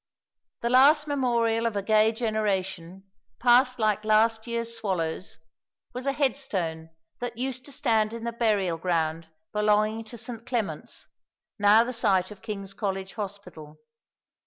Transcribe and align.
The 0.61 0.69
last 0.71 1.05
memorial 1.05 1.67
of 1.67 1.75
a 1.75 1.83
gay 1.83 2.11
generation, 2.11 3.03
passed 3.39 3.77
like 3.77 4.03
last 4.03 4.47
year's 4.47 4.75
swallows, 4.75 5.37
was 5.93 6.07
a 6.07 6.11
headstone 6.11 6.89
that 7.19 7.37
used 7.37 7.65
to 7.65 7.71
stand 7.71 8.11
in 8.11 8.23
the 8.23 8.31
burial 8.33 8.79
ground 8.79 9.27
belonging 9.53 10.03
to 10.05 10.17
St. 10.17 10.43
Clement's, 10.43 11.05
now 11.59 11.83
the 11.83 11.93
site 11.93 12.31
of 12.31 12.41
King's 12.41 12.73
College 12.73 13.13
Hospital. 13.13 13.77